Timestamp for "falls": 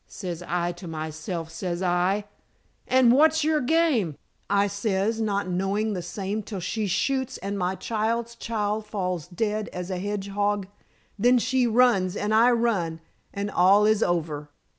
8.87-9.27